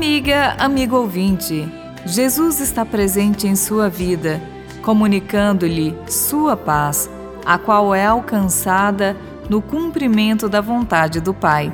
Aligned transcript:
Amiga, 0.00 0.56
amigo 0.58 0.96
ouvinte, 0.96 1.68
Jesus 2.06 2.58
está 2.58 2.86
presente 2.86 3.46
em 3.46 3.54
sua 3.54 3.90
vida, 3.90 4.40
comunicando-lhe 4.80 5.94
sua 6.08 6.56
paz, 6.56 7.10
a 7.44 7.58
qual 7.58 7.94
é 7.94 8.06
alcançada 8.06 9.14
no 9.46 9.60
cumprimento 9.60 10.48
da 10.48 10.62
vontade 10.62 11.20
do 11.20 11.34
Pai, 11.34 11.70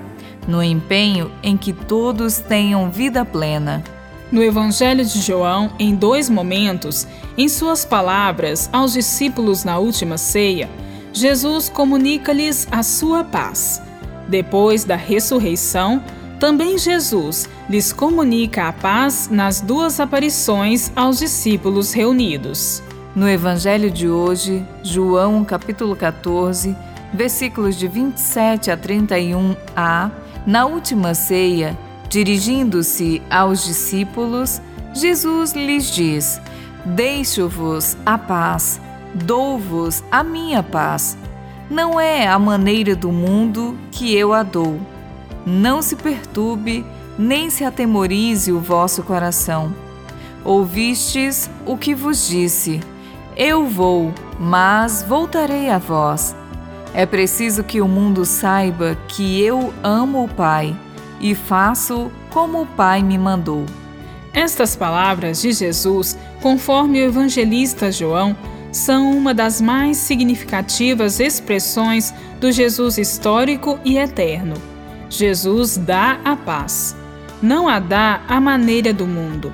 no 0.48 0.61
empenho 0.61 1.30
em 1.40 1.57
que 1.57 1.72
todos 1.72 2.39
tenham 2.39 2.90
vida 2.90 3.25
plena. 3.25 3.84
No 4.32 4.43
Evangelho 4.43 5.04
de 5.04 5.20
João, 5.20 5.70
em 5.79 5.95
dois 5.95 6.29
momentos, 6.29 7.06
em 7.38 7.48
suas 7.48 7.85
palavras 7.85 8.68
aos 8.72 8.93
discípulos 8.93 9.63
na 9.63 9.79
última 9.79 10.18
ceia, 10.18 10.68
Jesus 11.13 11.68
comunica-lhes 11.68 12.66
a 12.72 12.82
sua 12.82 13.22
paz. 13.22 13.80
Depois 14.27 14.82
da 14.82 14.96
ressurreição, 14.96 16.02
também 16.39 16.76
Jesus 16.76 17.49
lhes 17.68 17.93
comunica 17.93 18.68
a 18.68 18.72
paz 18.72 19.29
nas 19.31 19.61
duas 19.61 19.99
aparições 19.99 20.93
aos 20.94 21.18
discípulos 21.18 21.93
reunidos. 21.93 22.82
No 23.14 23.29
Evangelho 23.29 23.90
de 23.90 24.08
hoje, 24.08 24.63
João 24.82 25.44
capítulo 25.44 25.96
14, 25.96 26.77
versículos 27.14 27.77
de 27.77 27.89
27 27.89 28.71
a 28.71 28.77
31a, 28.77 30.11
na 30.46 30.67
última 30.67 31.14
ceia, 31.14 31.77
dirigindo-se 32.11 33.22
aos 33.30 33.64
discípulos, 33.64 34.61
Jesus 34.92 35.53
lhes 35.55 35.91
diz: 35.91 36.41
Deixo-vos 36.84 37.97
a 38.05 38.19
paz, 38.19 38.80
dou-vos 39.14 40.05
a 40.10 40.22
minha 40.22 40.62
paz. 40.62 41.16
Não 41.70 41.98
é 41.98 42.28
a 42.28 42.38
maneira 42.38 42.94
do 42.94 43.10
mundo 43.10 43.77
que 43.91 44.14
eu 44.14 44.32
a 44.32 44.42
dou. 44.42 44.78
Não 45.47 45.80
se 45.80 45.94
perturbe, 45.94 46.84
nem 47.16 47.50
se 47.50 47.62
atemorize 47.62 48.50
o 48.50 48.58
vosso 48.58 49.05
coração. 49.05 49.72
Ouvistes 50.44 51.48
o 51.64 51.78
que 51.78 51.94
vos 51.94 52.27
disse: 52.27 52.80
Eu 53.36 53.64
vou, 53.64 54.12
mas 54.41 55.05
voltarei 55.05 55.70
a 55.70 55.78
vós. 55.78 56.34
É 56.92 57.06
preciso 57.06 57.62
que 57.62 57.80
o 57.80 57.86
mundo 57.86 58.25
saiba 58.25 58.98
que 59.06 59.41
eu 59.41 59.72
amo 59.84 60.25
o 60.25 60.28
Pai 60.28 60.77
e 61.20 61.33
faço 61.34 62.10
como 62.31 62.62
o 62.62 62.66
Pai 62.66 63.03
me 63.03 63.16
mandou. 63.16 63.64
Estas 64.33 64.75
palavras 64.75 65.41
de 65.41 65.53
Jesus, 65.53 66.19
conforme 66.42 67.00
o 67.00 67.06
evangelista 67.06 67.92
João, 67.92 68.36
são 68.72 69.16
uma 69.16 69.33
das 69.33 69.60
mais 69.60 69.97
significativas 69.97 71.20
expressões 71.20 72.12
do 72.41 72.50
Jesus 72.50 72.98
histórico 72.98 73.78
e 73.84 73.97
eterno. 73.97 74.75
Jesus 75.08 75.76
dá 75.76 76.18
a 76.24 76.36
paz. 76.36 76.96
Não 77.40 77.68
a 77.68 77.78
dá 77.78 78.20
à 78.28 78.40
maneira 78.40 78.92
do 78.92 79.06
mundo. 79.06 79.52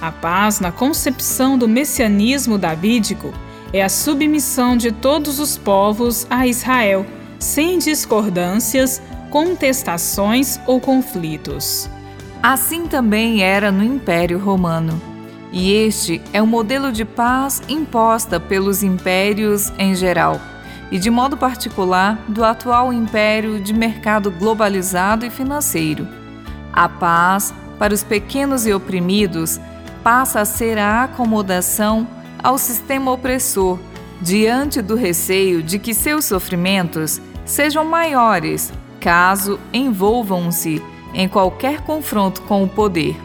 A 0.00 0.10
paz, 0.10 0.60
na 0.60 0.72
concepção 0.72 1.56
do 1.56 1.68
messianismo 1.68 2.58
davídico, 2.58 3.32
é 3.72 3.82
a 3.82 3.88
submissão 3.88 4.76
de 4.76 4.90
todos 4.90 5.38
os 5.38 5.56
povos 5.56 6.26
a 6.28 6.46
Israel, 6.46 7.06
sem 7.38 7.78
discordâncias, 7.78 9.00
contestações 9.30 10.60
ou 10.66 10.80
conflitos. 10.80 11.88
Assim 12.42 12.86
também 12.86 13.42
era 13.42 13.70
no 13.70 13.84
Império 13.84 14.38
Romano. 14.38 15.00
E 15.52 15.72
este 15.72 16.20
é 16.32 16.40
o 16.40 16.46
modelo 16.46 16.92
de 16.92 17.04
paz 17.04 17.62
imposta 17.68 18.40
pelos 18.40 18.82
impérios 18.82 19.72
em 19.78 19.94
geral 19.94 20.40
e, 20.90 20.98
de 20.98 21.10
modo 21.10 21.36
particular, 21.36 22.18
do 22.26 22.44
atual 22.44 22.92
império 22.92 23.60
de 23.60 23.72
mercado 23.72 24.30
globalizado 24.30 25.24
e 25.24 25.30
financeiro. 25.30 26.06
A 26.72 26.88
paz, 26.88 27.54
para 27.78 27.94
os 27.94 28.02
pequenos 28.02 28.66
e 28.66 28.72
oprimidos, 28.72 29.60
passa 30.02 30.40
a 30.40 30.44
ser 30.44 30.78
a 30.78 31.04
acomodação 31.04 32.06
ao 32.42 32.58
sistema 32.58 33.12
opressor, 33.12 33.78
diante 34.20 34.82
do 34.82 34.96
receio 34.96 35.62
de 35.62 35.78
que 35.78 35.94
seus 35.94 36.24
sofrimentos 36.24 37.20
sejam 37.44 37.84
maiores 37.84 38.72
caso 39.00 39.58
envolvam-se 39.72 40.82
em 41.14 41.28
qualquer 41.28 41.80
confronto 41.80 42.42
com 42.42 42.62
o 42.62 42.68
poder. 42.68 43.16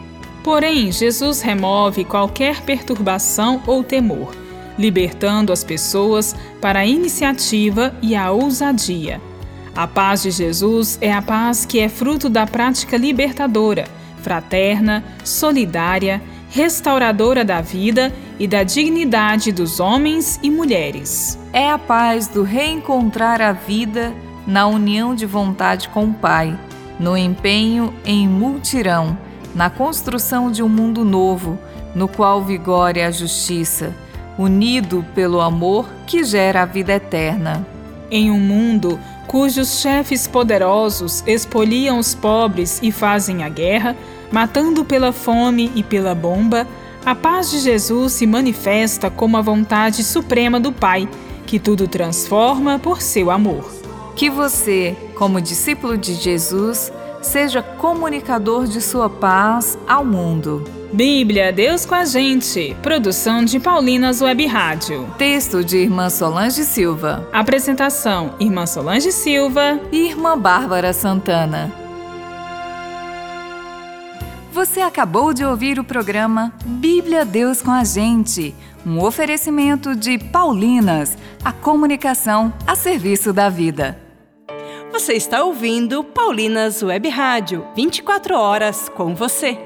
Porém, 0.42 0.90
Jesus 0.90 1.40
remove 1.40 2.04
qualquer 2.04 2.62
perturbação 2.62 3.62
ou 3.66 3.84
temor 3.84 4.45
libertando 4.78 5.52
as 5.52 5.64
pessoas 5.64 6.34
para 6.60 6.80
a 6.80 6.86
iniciativa 6.86 7.94
e 8.02 8.14
a 8.14 8.30
ousadia. 8.30 9.20
A 9.74 9.86
paz 9.86 10.22
de 10.22 10.30
Jesus 10.30 10.98
é 11.00 11.12
a 11.12 11.20
paz 11.20 11.66
que 11.66 11.78
é 11.78 11.88
fruto 11.88 12.28
da 12.28 12.46
prática 12.46 12.96
libertadora, 12.96 13.84
fraterna, 14.22 15.04
solidária, 15.22 16.22
restauradora 16.50 17.44
da 17.44 17.60
vida 17.60 18.12
e 18.38 18.48
da 18.48 18.62
dignidade 18.62 19.52
dos 19.52 19.78
homens 19.78 20.40
e 20.42 20.50
mulheres. 20.50 21.38
É 21.52 21.70
a 21.70 21.78
paz 21.78 22.26
do 22.26 22.42
reencontrar 22.42 23.42
a 23.42 23.52
vida 23.52 24.14
na 24.46 24.66
união 24.66 25.14
de 25.14 25.26
vontade 25.26 25.88
com 25.88 26.06
o 26.06 26.14
Pai, 26.14 26.58
no 26.98 27.16
empenho 27.16 27.92
em 28.04 28.26
multirão, 28.26 29.18
na 29.54 29.68
construção 29.68 30.50
de 30.50 30.62
um 30.62 30.68
mundo 30.68 31.04
novo, 31.04 31.58
no 31.94 32.08
qual 32.08 32.42
vigore 32.42 33.02
a 33.02 33.10
justiça 33.10 33.94
unido 34.38 35.04
pelo 35.14 35.40
amor 35.40 35.88
que 36.06 36.24
gera 36.24 36.62
a 36.62 36.66
vida 36.66 36.92
eterna. 36.92 37.66
Em 38.10 38.30
um 38.30 38.38
mundo 38.38 38.98
cujos 39.26 39.80
chefes 39.80 40.26
poderosos 40.26 41.22
expoliam 41.26 41.98
os 41.98 42.14
pobres 42.14 42.80
e 42.82 42.92
fazem 42.92 43.42
a 43.42 43.48
guerra, 43.48 43.96
matando 44.30 44.84
pela 44.84 45.12
fome 45.12 45.72
e 45.74 45.82
pela 45.82 46.14
bomba, 46.14 46.66
a 47.04 47.14
paz 47.14 47.50
de 47.50 47.58
Jesus 47.60 48.14
se 48.14 48.26
manifesta 48.26 49.10
como 49.10 49.36
a 49.36 49.42
vontade 49.42 50.02
suprema 50.02 50.58
do 50.58 50.72
Pai, 50.72 51.08
que 51.46 51.58
tudo 51.58 51.86
transforma 51.86 52.78
por 52.78 53.00
seu 53.00 53.30
amor. 53.30 53.72
Que 54.16 54.30
você, 54.30 54.96
como 55.16 55.40
discípulo 55.40 55.96
de 55.96 56.14
Jesus, 56.14 56.92
seja 57.22 57.62
comunicador 57.62 58.66
de 58.66 58.80
sua 58.80 59.08
paz 59.08 59.78
ao 59.86 60.04
mundo. 60.04 60.75
Bíblia, 60.92 61.52
Deus 61.52 61.84
com 61.84 61.94
a 61.94 62.04
gente. 62.04 62.74
Produção 62.82 63.44
de 63.44 63.58
Paulinas 63.58 64.22
Web 64.22 64.46
Rádio. 64.46 65.12
Texto 65.18 65.64
de 65.64 65.78
Irmã 65.78 66.08
Solange 66.08 66.64
Silva. 66.64 67.28
Apresentação: 67.32 68.34
Irmã 68.38 68.66
Solange 68.66 69.10
Silva 69.10 69.80
e 69.90 70.06
Irmã 70.06 70.38
Bárbara 70.38 70.92
Santana. 70.92 71.72
Você 74.52 74.80
acabou 74.80 75.34
de 75.34 75.44
ouvir 75.44 75.78
o 75.78 75.84
programa 75.84 76.52
Bíblia 76.64 77.24
Deus 77.24 77.60
com 77.60 77.72
a 77.72 77.84
gente, 77.84 78.54
um 78.86 79.02
oferecimento 79.02 79.94
de 79.94 80.16
Paulinas, 80.18 81.18
a 81.44 81.52
comunicação 81.52 82.54
a 82.66 82.74
serviço 82.74 83.32
da 83.32 83.50
vida. 83.50 84.00
Você 84.92 85.12
está 85.12 85.44
ouvindo 85.44 86.02
Paulinas 86.02 86.82
Web 86.82 87.08
Rádio, 87.10 87.66
24 87.74 88.34
horas 88.34 88.88
com 88.88 89.14
você. 89.14 89.65